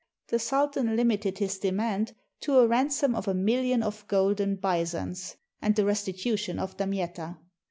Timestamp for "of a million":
3.13-3.83